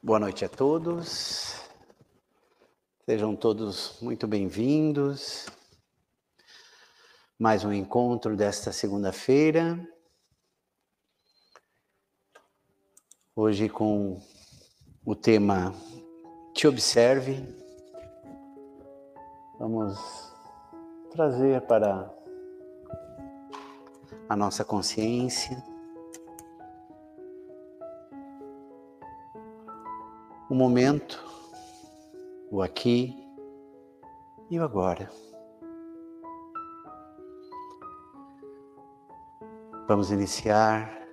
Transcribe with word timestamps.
Boa 0.00 0.20
noite 0.20 0.44
a 0.44 0.48
todos. 0.48 1.60
Sejam 3.04 3.34
todos 3.34 4.00
muito 4.00 4.28
bem-vindos. 4.28 5.46
Mais 7.36 7.64
um 7.64 7.72
encontro 7.72 8.36
desta 8.36 8.70
segunda-feira. 8.70 9.76
Hoje 13.34 13.68
com 13.68 14.22
o 15.04 15.16
tema 15.16 15.74
Te 16.54 16.68
Observe. 16.68 17.42
Vamos 19.58 19.98
trazer 21.10 21.60
para 21.62 22.08
a 24.28 24.36
nossa 24.36 24.64
consciência 24.64 25.60
o 30.48 30.54
momento, 30.54 31.22
o 32.50 32.62
aqui 32.62 33.14
e 34.50 34.58
o 34.58 34.64
agora. 34.64 35.10
Vamos 39.86 40.10
iniciar 40.10 41.06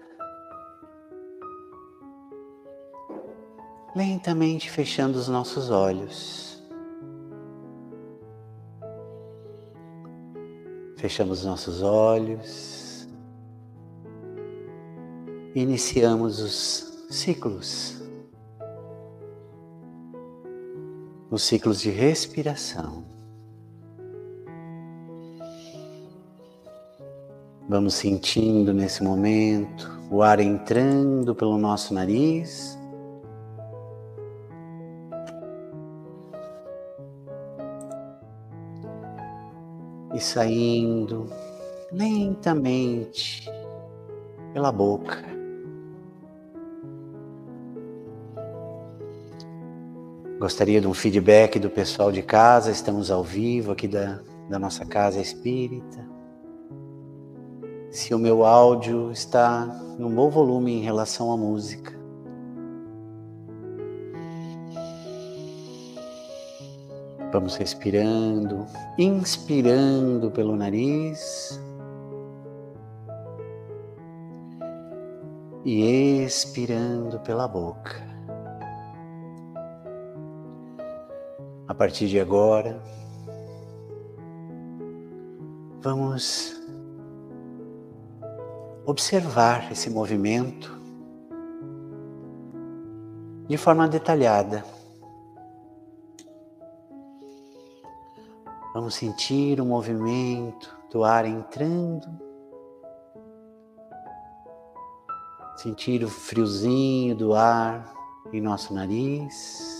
lentamente 3.93 4.69
fechando 4.71 5.17
os 5.17 5.27
nossos 5.27 5.69
olhos. 5.69 6.63
Fechamos 10.97 11.43
nossos 11.43 11.81
olhos. 11.81 13.07
Iniciamos 15.53 16.39
os 16.39 17.07
ciclos 17.09 17.94
nos 21.35 21.43
ciclos 21.43 21.81
de 21.81 21.89
respiração. 21.89 23.03
Vamos 27.67 27.95
sentindo 27.95 28.73
nesse 28.73 29.03
momento 29.03 29.99
o 30.09 30.23
ar 30.23 30.39
entrando 30.39 31.35
pelo 31.35 31.57
nosso 31.57 31.93
nariz. 31.93 32.79
E 40.13 40.19
saindo 40.21 41.27
lentamente 41.91 43.43
pela 44.53 44.71
boca. 44.71 45.34
Gostaria 50.45 50.79
de 50.79 50.87
um 50.87 50.93
feedback 50.93 51.57
do 51.57 51.71
pessoal 51.71 52.11
de 52.11 52.21
casa. 52.21 52.69
Estamos 52.69 53.09
ao 53.09 53.23
vivo 53.23 53.71
aqui 53.71 53.87
da, 53.87 54.19
da 54.47 54.59
nossa 54.59 54.85
casa 54.85 55.19
espírita. 55.19 56.07
Se 57.89 58.13
o 58.13 58.19
meu 58.19 58.45
áudio 58.45 59.11
está 59.11 59.65
num 59.97 60.13
bom 60.13 60.29
volume 60.29 60.73
em 60.73 60.81
relação 60.83 61.31
à 61.31 61.35
música. 61.35 61.99
Vamos 67.33 67.55
respirando, 67.55 68.67
inspirando 68.99 70.29
pelo 70.29 70.55
nariz 70.55 71.59
e 75.65 76.21
expirando 76.23 77.19
pela 77.21 77.47
boca. 77.47 78.14
A 81.75 81.77
partir 81.77 82.07
de 82.07 82.17
agora, 82.21 82.81
vamos 85.81 86.55
observar 88.85 89.69
esse 89.73 89.89
movimento 89.89 90.71
de 93.49 93.57
forma 93.57 93.89
detalhada. 93.89 94.63
Vamos 98.73 98.95
sentir 98.95 99.59
o 99.59 99.65
movimento 99.65 100.73
do 100.89 101.03
ar 101.03 101.25
entrando, 101.25 102.07
sentir 105.57 106.05
o 106.05 106.07
friozinho 106.07 107.17
do 107.17 107.33
ar 107.33 107.93
em 108.31 108.39
nosso 108.39 108.73
nariz. 108.73 109.74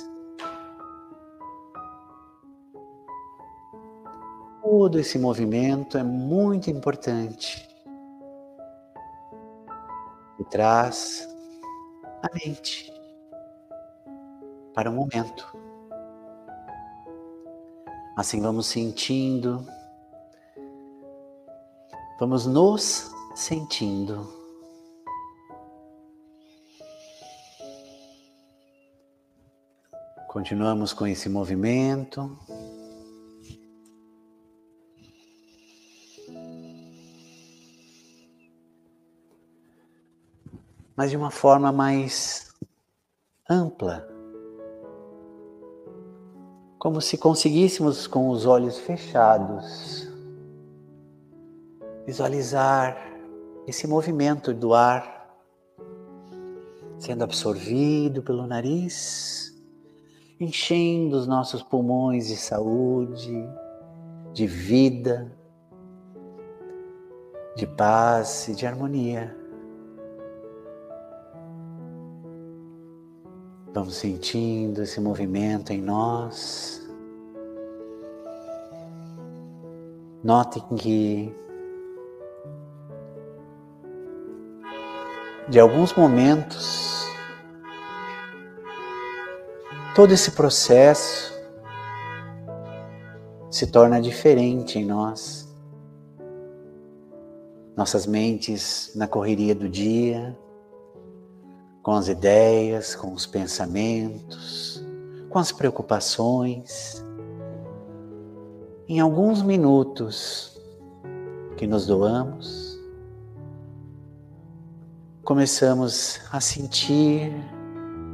Todo 4.78 5.00
esse 5.00 5.18
movimento 5.18 5.98
é 5.98 6.04
muito 6.04 6.70
importante 6.70 7.66
e 10.38 10.44
traz 10.44 11.26
a 12.22 12.28
mente 12.34 12.92
para 14.74 14.90
o 14.90 14.94
momento. 14.94 15.48
Assim 18.18 18.42
vamos 18.42 18.68
sentindo, 18.68 19.66
vamos 22.20 22.46
nos 22.46 23.10
sentindo. 23.34 24.28
Continuamos 30.28 30.92
com 30.92 31.08
esse 31.08 31.30
movimento. 31.30 32.38
Mas 40.96 41.12
de 41.12 41.18
uma 41.18 41.32
forma 41.32 41.72
mais 41.72 42.54
ampla. 43.50 44.08
Como 46.80 47.02
se 47.02 47.18
conseguíssemos, 47.18 48.08
com 48.08 48.30
os 48.30 48.46
olhos 48.46 48.78
fechados, 48.78 50.08
visualizar 52.06 52.98
esse 53.68 53.88
movimento 53.88 54.54
do 54.54 54.74
ar 54.74 55.16
sendo 56.98 57.24
absorvido 57.24 58.22
pelo 58.24 58.48
nariz, 58.48 59.54
enchendo 60.40 61.18
os 61.18 61.28
nossos 61.28 61.62
pulmões 61.62 62.28
de 62.28 62.38
saúde, 62.38 63.48
de 64.34 64.48
vida, 64.48 65.32
de 67.56 67.68
paz 67.68 68.48
e 68.48 68.56
de 68.56 68.66
harmonia. 68.66 69.45
Vamos 73.76 73.96
sentindo 73.96 74.84
esse 74.84 75.02
movimento 75.02 75.74
em 75.74 75.82
nós. 75.82 76.82
Notem 80.24 80.64
que 80.78 81.36
de 85.50 85.60
alguns 85.60 85.94
momentos 85.94 87.06
todo 89.94 90.14
esse 90.14 90.32
processo 90.32 91.38
se 93.52 93.68
torna 93.68 94.00
diferente 94.00 94.80
em 94.80 94.86
nós. 94.86 95.54
Nossas 97.76 98.06
mentes 98.06 98.94
na 98.96 99.06
correria 99.06 99.54
do 99.54 99.68
dia, 99.68 100.34
com 101.86 101.92
as 101.92 102.08
ideias, 102.08 102.96
com 102.96 103.14
os 103.14 103.28
pensamentos, 103.28 104.84
com 105.30 105.38
as 105.38 105.52
preocupações. 105.52 107.06
Em 108.88 109.00
alguns 109.00 109.44
minutos 109.44 110.60
que 111.56 111.68
nos 111.68 111.86
doamos, 111.86 112.76
começamos 115.24 116.22
a 116.32 116.42
sentir 116.42 117.32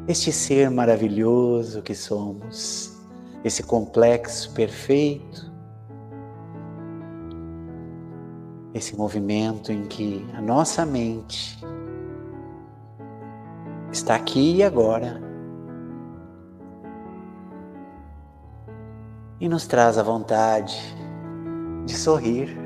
este 0.06 0.34
ser 0.34 0.70
maravilhoso 0.70 1.82
que 1.82 1.96
somos, 1.96 3.00
esse 3.42 3.64
complexo 3.64 4.52
perfeito, 4.52 5.50
esse 8.74 8.98
movimento 8.98 9.72
em 9.72 9.86
que 9.86 10.28
a 10.34 10.42
nossa 10.42 10.86
mente 10.86 11.58
está 13.92 14.16
aqui 14.16 14.58
e 14.58 14.64
agora. 14.64 15.22
E 19.40 19.50
nos 19.50 19.66
traz 19.68 19.98
a 19.98 20.04
vontade 20.04 20.80
de 21.86 21.96
sorrir, 21.96 22.58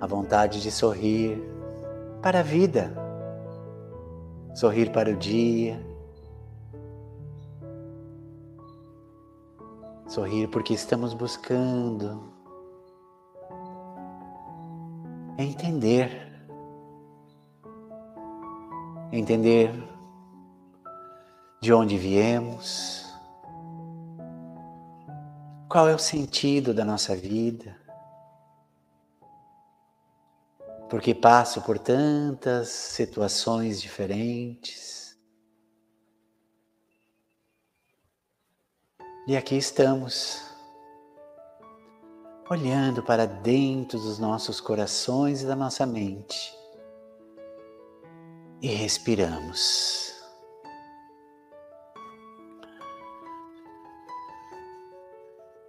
a 0.00 0.06
vontade 0.06 0.62
de 0.62 0.70
sorrir 0.70 1.42
para 2.22 2.40
a 2.40 2.42
vida, 2.42 2.92
sorrir 4.54 4.90
para 4.92 5.10
o 5.10 5.16
dia, 5.16 5.84
sorrir 10.06 10.48
porque 10.48 10.72
estamos 10.72 11.14
buscando 11.14 12.32
entender, 15.36 16.27
entender 19.10 19.72
de 21.60 21.72
onde 21.72 21.96
viemos, 21.96 23.04
qual 25.68 25.88
é 25.88 25.94
o 25.94 25.98
sentido 25.98 26.72
da 26.72 26.84
nossa 26.84 27.16
vida, 27.16 27.76
porque 30.88 31.14
passo 31.14 31.60
por 31.62 31.78
tantas 31.78 32.68
situações 32.68 33.80
diferentes. 33.80 35.18
E 39.26 39.36
aqui 39.36 39.56
estamos, 39.56 40.40
olhando 42.48 43.02
para 43.02 43.26
dentro 43.26 43.98
dos 43.98 44.18
nossos 44.18 44.58
corações 44.58 45.42
e 45.42 45.46
da 45.46 45.54
nossa 45.54 45.84
mente, 45.84 46.57
e 48.60 48.68
respiramos. 48.68 50.12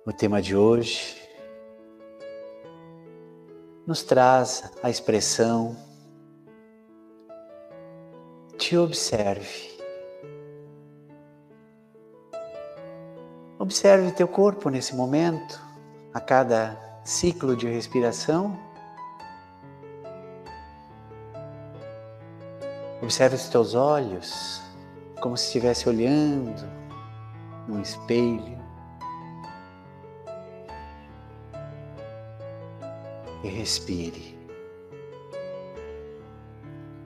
O 0.06 0.12
tema 0.14 0.42
de 0.42 0.56
hoje 0.56 1.22
nos 3.86 4.02
traz 4.04 4.72
a 4.82 4.90
expressão 4.90 5.76
te 8.58 8.78
observe. 8.78 9.70
Observe 13.58 14.12
teu 14.12 14.28
corpo 14.28 14.70
nesse 14.70 14.96
momento, 14.96 15.60
a 16.14 16.20
cada 16.20 16.78
ciclo 17.04 17.56
de 17.56 17.68
respiração. 17.68 18.69
Observe 23.10 23.38
os 23.38 23.50
teus 23.50 23.74
olhos, 23.74 24.62
como 25.20 25.36
se 25.36 25.48
estivesse 25.48 25.90
olhando 25.90 26.64
num 27.68 27.82
espelho. 27.82 28.60
e 33.44 33.48
respire. 33.48 34.38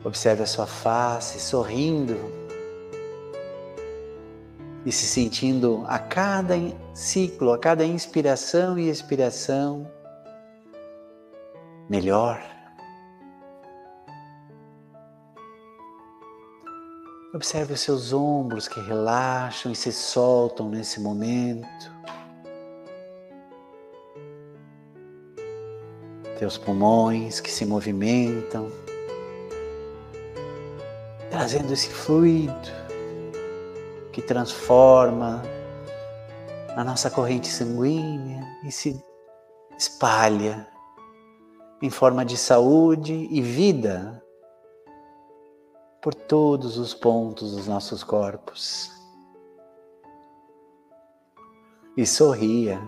Observe 0.04 0.44
a 0.44 0.46
sua 0.46 0.68
face 0.68 1.40
sorrindo 1.40 2.18
e 4.86 4.92
se 4.92 5.06
sentindo 5.06 5.86
a 5.88 6.00
cada 6.00 6.56
ciclo, 6.94 7.54
a 7.54 7.58
cada 7.58 7.86
inspiração 7.86 8.78
e 8.78 8.90
expiração 8.90 9.90
melhor. 11.88 12.63
Observe 17.34 17.74
os 17.74 17.80
seus 17.82 18.14
ombros 18.14 18.68
que 18.68 18.80
relaxam 18.80 19.72
e 19.72 19.76
se 19.76 19.92
soltam 19.92 20.70
nesse 20.70 21.00
momento. 21.00 21.92
teus 26.38 26.58
pulmões 26.58 27.40
que 27.40 27.50
se 27.50 27.66
movimentam, 27.66 28.70
trazendo 31.30 31.72
esse 31.72 31.88
fluido 31.88 32.70
que 34.12 34.22
transforma 34.22 35.42
a 36.76 36.84
nossa 36.84 37.10
corrente 37.10 37.48
sanguínea 37.48 38.46
e 38.66 38.72
se 38.72 39.02
espalha 39.78 40.68
em 41.82 41.90
forma 41.90 42.26
de 42.26 42.36
saúde 42.36 43.28
e 43.32 43.42
vida 43.42 44.23
por 46.04 46.14
todos 46.14 46.78
os 46.78 46.94
pontos 46.94 47.56
dos 47.56 47.66
nossos 47.66 48.04
corpos. 48.04 48.92
E 51.96 52.06
sorria 52.06 52.82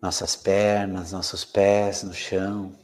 nossas 0.00 0.36
pernas, 0.36 1.10
nossos 1.10 1.44
pés 1.44 2.04
no 2.04 2.14
chão. 2.14 2.81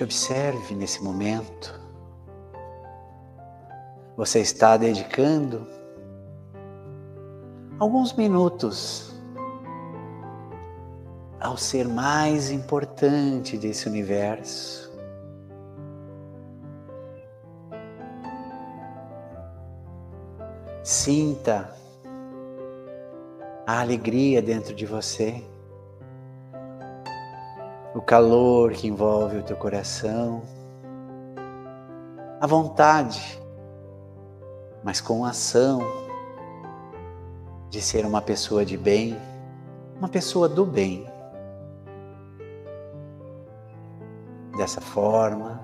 Te 0.00 0.04
observe 0.04 0.74
nesse 0.74 1.04
momento. 1.04 1.78
Você 4.16 4.40
está 4.40 4.78
dedicando 4.78 5.66
alguns 7.78 8.14
minutos 8.14 9.14
ao 11.38 11.58
ser 11.58 11.86
mais 11.86 12.50
importante 12.50 13.58
desse 13.58 13.90
universo. 13.90 14.90
Sinta 20.82 21.76
a 23.66 23.82
alegria 23.82 24.40
dentro 24.40 24.74
de 24.74 24.86
você, 24.86 25.44
o 28.00 28.02
calor 28.02 28.72
que 28.72 28.88
envolve 28.88 29.36
o 29.36 29.42
teu 29.42 29.58
coração, 29.58 30.40
a 32.40 32.46
vontade, 32.46 33.38
mas 34.82 35.02
com 35.02 35.22
ação 35.22 35.82
de 37.68 37.82
ser 37.82 38.06
uma 38.06 38.22
pessoa 38.22 38.64
de 38.64 38.78
bem, 38.78 39.14
uma 39.98 40.08
pessoa 40.08 40.48
do 40.48 40.64
bem. 40.64 41.06
Dessa 44.56 44.80
forma, 44.80 45.60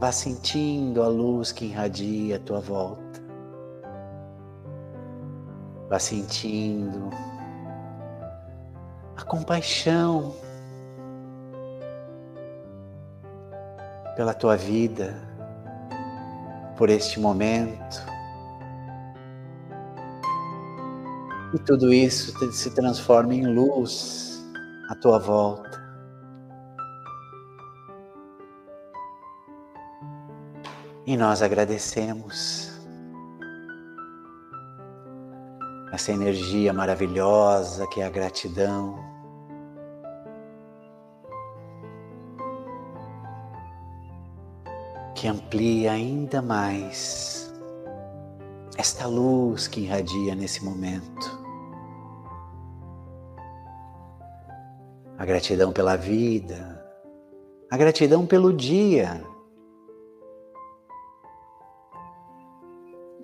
vá 0.00 0.10
sentindo 0.10 1.02
a 1.02 1.08
luz 1.08 1.52
que 1.52 1.66
irradia 1.66 2.36
a 2.36 2.40
tua 2.40 2.60
volta. 2.60 3.22
Vá 5.90 5.98
sentindo 5.98 7.10
a 9.14 9.22
compaixão 9.24 10.34
pela 14.16 14.32
tua 14.32 14.56
vida, 14.56 15.14
por 16.76 16.88
este 16.88 17.20
momento. 17.20 18.04
E 21.54 21.58
tudo 21.60 21.92
isso 21.92 22.32
se 22.52 22.74
transforma 22.74 23.34
em 23.34 23.46
luz 23.46 24.42
à 24.88 24.94
tua 24.96 25.18
volta. 25.18 25.76
E 31.06 31.16
nós 31.16 31.40
agradecemos 31.40 32.72
essa 35.92 36.10
energia 36.10 36.72
maravilhosa 36.72 37.86
que 37.88 38.00
é 38.00 38.06
a 38.06 38.10
gratidão. 38.10 39.15
Que 45.26 45.30
amplia 45.30 45.90
ainda 45.90 46.40
mais 46.40 47.52
esta 48.78 49.08
luz 49.08 49.66
que 49.66 49.80
irradia 49.80 50.36
nesse 50.36 50.64
momento. 50.64 51.44
A 55.18 55.24
gratidão 55.24 55.72
pela 55.72 55.96
vida, 55.96 56.80
a 57.68 57.76
gratidão 57.76 58.24
pelo 58.24 58.52
dia, 58.52 59.20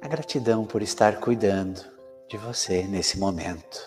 a 0.00 0.08
gratidão 0.08 0.64
por 0.64 0.82
estar 0.82 1.20
cuidando 1.20 1.82
de 2.28 2.36
você 2.36 2.82
nesse 2.82 3.16
momento. 3.16 3.80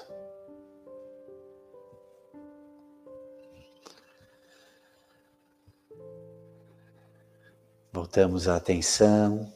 Voltamos 7.96 8.50
a 8.50 8.58
atenção 8.58 9.50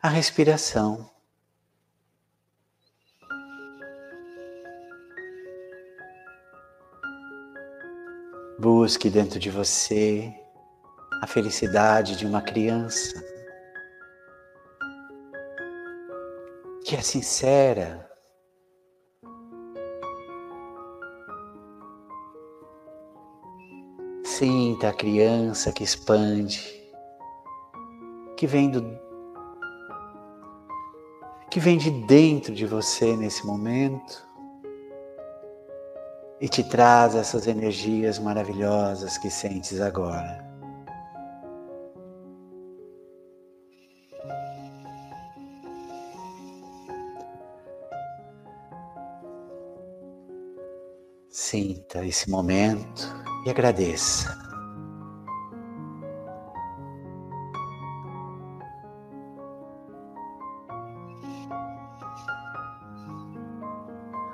à 0.00 0.08
respiração. 0.08 1.10
Busque 8.56 9.10
dentro 9.10 9.40
de 9.40 9.50
você 9.50 10.32
a 11.20 11.26
felicidade 11.26 12.14
de 12.14 12.24
uma 12.24 12.40
criança 12.40 13.20
que 16.84 16.94
é 16.94 17.02
sincera. 17.02 18.08
Sinta 24.24 24.90
a 24.90 24.94
criança 24.94 25.72
que 25.72 25.82
expande, 25.82 26.81
que 28.42 28.46
vem 28.48 28.68
do 28.68 28.98
que 31.48 31.60
vem 31.60 31.78
de 31.78 31.92
dentro 31.92 32.52
de 32.52 32.66
você 32.66 33.16
nesse 33.16 33.46
momento 33.46 34.26
e 36.40 36.48
te 36.48 36.64
traz 36.64 37.14
essas 37.14 37.46
energias 37.46 38.18
maravilhosas 38.18 39.16
que 39.16 39.30
sentes 39.30 39.80
agora. 39.80 40.44
Sinta 51.30 52.04
esse 52.04 52.28
momento 52.28 53.06
e 53.46 53.50
agradeça. 53.50 54.41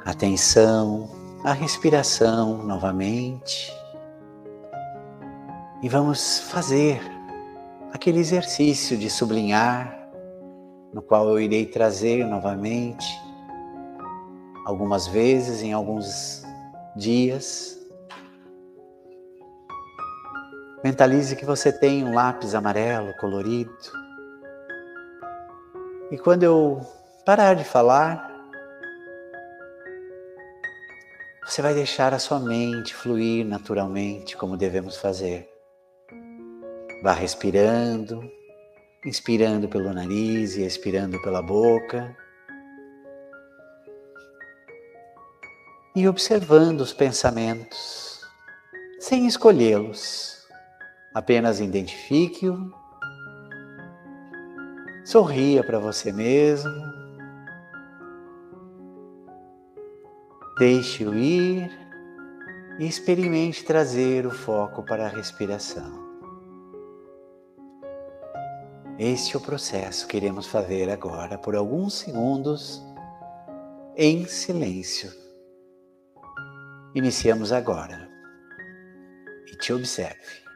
Atenção 0.08 1.10
à 1.44 1.52
respiração 1.52 2.64
novamente. 2.64 3.70
E 5.82 5.88
vamos 5.90 6.38
fazer 6.38 6.98
aquele 7.92 8.18
exercício 8.18 8.96
de 8.96 9.10
sublinhar, 9.10 10.08
no 10.94 11.02
qual 11.02 11.28
eu 11.28 11.38
irei 11.38 11.66
trazer 11.66 12.24
novamente 12.24 13.06
algumas 14.64 15.06
vezes 15.06 15.60
em 15.60 15.74
alguns 15.74 16.42
dias. 16.96 17.78
Mentalize 20.82 21.36
que 21.36 21.44
você 21.44 21.70
tem 21.70 22.02
um 22.02 22.14
lápis 22.14 22.54
amarelo 22.54 23.12
colorido. 23.20 23.76
E 26.10 26.16
quando 26.16 26.44
eu 26.44 26.80
parar 27.26 27.52
de 27.52 27.64
falar, 27.64 28.27
você 31.48 31.62
vai 31.62 31.72
deixar 31.72 32.12
a 32.12 32.18
sua 32.18 32.38
mente 32.38 32.94
fluir 32.94 33.46
naturalmente 33.46 34.36
como 34.36 34.54
devemos 34.54 34.98
fazer. 34.98 35.48
Vá 37.02 37.12
respirando, 37.12 38.22
inspirando 39.02 39.66
pelo 39.66 39.94
nariz 39.94 40.56
e 40.56 40.62
expirando 40.62 41.20
pela 41.22 41.40
boca. 41.40 42.14
e 45.96 46.06
observando 46.06 46.80
os 46.80 46.92
pensamentos, 46.92 48.20
sem 49.00 49.26
escolhê-los. 49.26 50.46
Apenas 51.12 51.58
identifique-o, 51.58 52.72
sorria 55.04 55.64
para 55.64 55.80
você 55.80 56.12
mesmo, 56.12 56.70
deixe-o 60.58 61.14
ir 61.14 61.70
e 62.80 62.86
experimente 62.86 63.64
trazer 63.64 64.26
o 64.26 64.30
foco 64.30 64.82
para 64.82 65.06
a 65.06 65.08
respiração. 65.08 66.08
Este 68.98 69.36
é 69.36 69.38
o 69.38 69.42
processo 69.42 70.08
que 70.08 70.16
iremos 70.16 70.48
fazer 70.48 70.90
agora 70.90 71.38
por 71.38 71.54
alguns 71.54 71.94
segundos 71.94 72.82
em 73.96 74.26
silêncio. 74.26 75.12
Iniciamos 76.94 77.52
agora. 77.52 78.08
E 79.46 79.56
te 79.56 79.72
observe. 79.72 80.47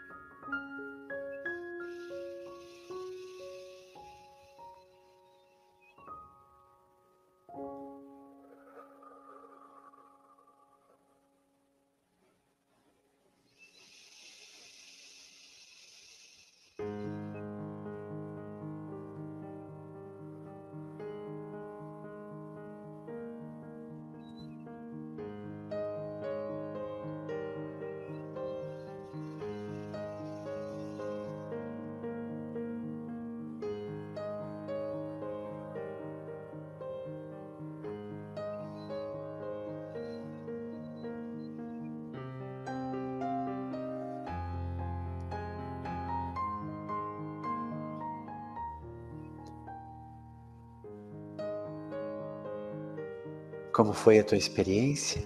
Como 53.83 53.95
foi 53.95 54.21
a 54.21 54.23
tua 54.23 54.39
experiência? 54.39 55.25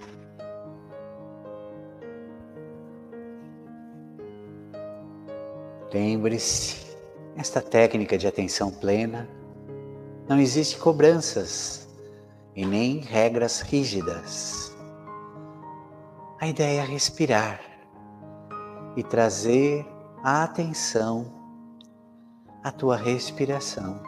Lembre-se, 5.93 6.97
esta 7.37 7.61
técnica 7.61 8.17
de 8.17 8.27
atenção 8.27 8.71
plena 8.71 9.29
não 10.27 10.41
existe 10.41 10.79
cobranças 10.79 11.87
e 12.55 12.65
nem 12.65 13.01
regras 13.01 13.61
rígidas. 13.61 14.75
A 16.41 16.49
ideia 16.49 16.81
é 16.81 16.87
respirar 16.87 17.61
e 18.97 19.03
trazer 19.03 19.87
a 20.25 20.45
atenção 20.45 21.31
à 22.65 22.73
tua 22.73 22.97
respiração. 22.97 24.01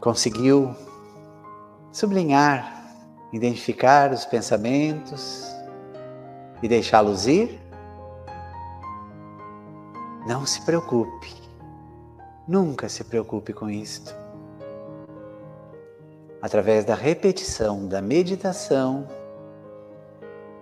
Conseguiu 0.00 0.74
sublinhar, 1.92 2.82
identificar 3.32 4.12
os 4.12 4.24
pensamentos 4.24 5.46
e 6.62 6.68
deixá-los 6.68 7.26
ir? 7.26 7.60
Não 10.26 10.46
se 10.46 10.62
preocupe, 10.62 11.34
nunca 12.48 12.88
se 12.88 13.04
preocupe 13.04 13.52
com 13.52 13.68
isto. 13.68 14.14
Através 16.40 16.84
da 16.84 16.94
repetição 16.94 17.86
da 17.86 18.00
meditação, 18.00 19.06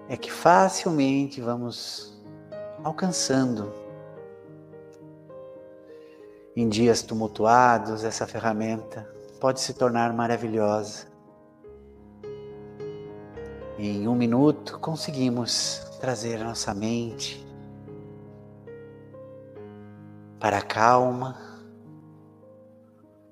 é 0.09 0.17
que 0.17 0.31
facilmente 0.31 1.41
vamos 1.41 2.21
alcançando. 2.83 3.73
Em 6.57 6.69
dias 6.69 7.01
tumultuados, 7.03 8.03
essa 8.03 8.27
ferramenta 8.27 9.09
pode 9.39 9.61
se 9.61 9.73
tornar 9.73 10.13
maravilhosa. 10.13 11.10
Em 13.83 14.07
um 14.07 14.15
minuto 14.15 14.79
conseguimos 14.79 15.79
trazer 16.03 16.39
a 16.43 16.45
nossa 16.45 16.75
mente 16.75 17.43
para 20.39 20.59
a 20.59 20.63
calma, 20.63 21.35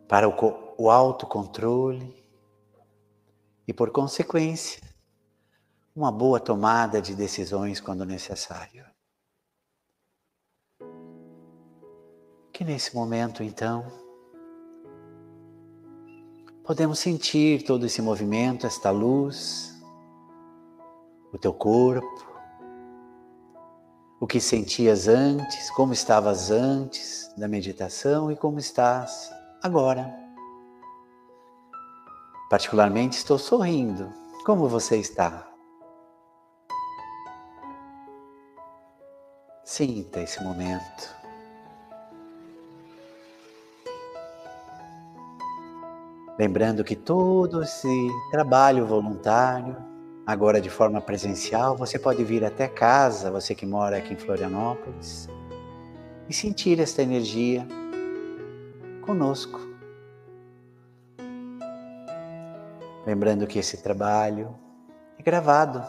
para 0.08 0.26
o, 0.26 0.32
o 0.78 0.90
autocontrole 0.90 2.24
e, 3.66 3.74
por 3.74 3.90
consequência, 3.90 4.80
uma 5.94 6.10
boa 6.10 6.40
tomada 6.40 7.02
de 7.02 7.14
decisões 7.14 7.78
quando 7.78 8.06
necessário. 8.06 8.86
Que 12.54 12.64
nesse 12.64 12.94
momento, 12.94 13.42
então, 13.42 13.86
podemos 16.64 16.98
sentir 16.98 17.66
todo 17.66 17.84
esse 17.84 18.00
movimento, 18.00 18.66
esta 18.66 18.90
luz 18.90 19.76
o 21.32 21.38
teu 21.38 21.52
corpo, 21.52 22.26
o 24.20 24.26
que 24.26 24.40
sentias 24.40 25.06
antes, 25.06 25.70
como 25.70 25.92
estavas 25.92 26.50
antes 26.50 27.32
da 27.36 27.46
meditação 27.46 28.32
e 28.32 28.36
como 28.36 28.58
estás 28.58 29.30
agora. 29.62 30.12
Particularmente 32.50 33.18
estou 33.18 33.38
sorrindo. 33.38 34.12
Como 34.44 34.68
você 34.68 34.96
está? 34.96 35.46
Sinta 39.62 40.20
esse 40.20 40.42
momento. 40.42 41.18
Lembrando 46.38 46.82
que 46.82 46.96
todo 46.96 47.62
esse 47.62 48.08
trabalho 48.30 48.86
voluntário, 48.86 49.76
agora 50.28 50.60
de 50.60 50.68
forma 50.68 51.00
presencial, 51.00 51.74
você 51.74 51.98
pode 51.98 52.22
vir 52.22 52.44
até 52.44 52.68
casa, 52.68 53.30
você 53.30 53.54
que 53.54 53.64
mora 53.64 53.96
aqui 53.96 54.12
em 54.12 54.18
Florianópolis, 54.18 55.26
e 56.28 56.34
sentir 56.34 56.78
esta 56.80 57.02
energia 57.02 57.66
conosco. 59.00 59.58
Lembrando 63.06 63.46
que 63.46 63.58
esse 63.58 63.78
trabalho 63.78 64.54
é 65.18 65.22
gravado, 65.22 65.82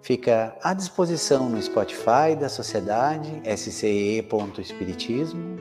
fica 0.00 0.56
à 0.60 0.74
disposição 0.74 1.48
no 1.48 1.62
Spotify 1.62 2.34
da 2.36 2.48
Sociedade 2.48 3.40
SCE.espiritismo 3.44 5.56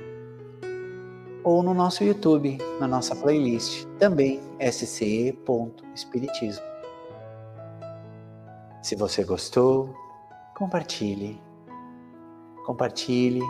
ou 1.43 1.61
no 1.61 1.75
nosso 1.75 2.03
YouTube, 2.03 2.57
na 2.79 2.87
nossa 2.87 3.15
playlist, 3.15 3.85
também 3.99 4.39
SCE.espiritismo. 4.59 6.70
Se 8.81 8.95
você 8.95 9.23
gostou, 9.23 9.95
compartilhe. 10.57 11.39
Compartilhe. 12.65 13.41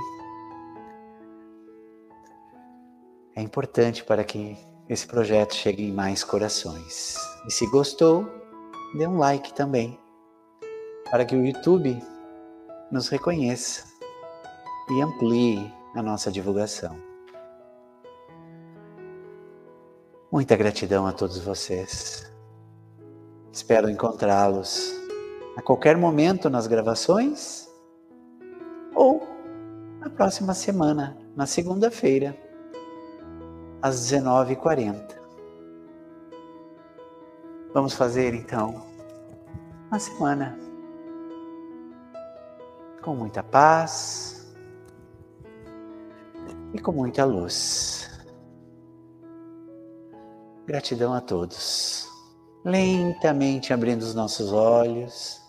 É 3.34 3.42
importante 3.42 4.04
para 4.04 4.26
que 4.26 4.58
esse 4.90 5.08
projeto 5.08 5.56
chegue 5.56 5.88
em 5.88 5.94
mais 5.94 6.22
corações. 6.22 7.16
E 7.48 7.52
se 7.52 7.66
gostou, 7.68 8.28
dê 8.94 9.08
um 9.08 9.18
like 9.18 9.54
também, 9.54 9.98
para 11.10 11.24
que 11.24 11.36
o 11.36 11.46
YouTube 11.46 11.98
nos 12.92 13.08
reconheça 13.08 13.86
e 14.90 15.02
amplie 15.02 15.74
a 15.96 16.04
nossa 16.04 16.30
divulgação. 16.30 17.00
Muita 20.30 20.58
gratidão 20.58 21.08
a 21.08 21.14
todos 21.14 21.40
vocês. 21.40 22.30
Espero 23.54 23.90
encontrá-los 23.90 25.01
a 25.56 25.62
qualquer 25.62 25.98
momento 25.98 26.50
nas 26.50 26.68
gravações 26.68 27.70
ou 28.96 29.28
na 30.00 30.10
próxima 30.10 30.54
semana, 30.54 31.18
na 31.36 31.46
segunda-feira 31.46 32.36
às 33.82 34.12
19h40. 34.12 35.20
Vamos 37.74 37.94
fazer 37.94 38.34
então 38.34 38.84
uma 39.88 40.00
semana 40.00 40.58
com 43.02 43.16
muita 43.16 43.42
paz 43.42 44.54
e 46.74 46.80
com 46.80 46.92
muita 46.92 47.26
luz. 47.26 48.10
Gratidão 50.66 51.14
a 51.14 51.22
todos. 51.22 52.08
Lentamente 52.64 53.74
abrindo 53.74 54.04
os 54.04 54.14
nossos 54.14 54.54
olhos. 54.54 55.41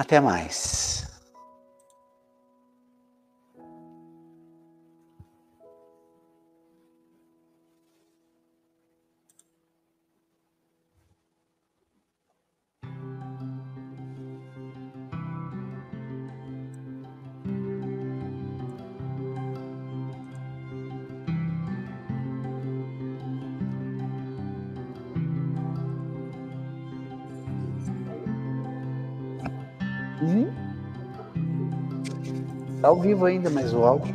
Até 0.00 0.18
mais. 0.18 0.99
Hum? 30.22 30.48
Tá 32.80 32.88
ao 32.88 33.00
vivo 33.00 33.26
ainda, 33.26 33.50
mas 33.50 33.72
o 33.74 33.84
áudio. 33.84 34.14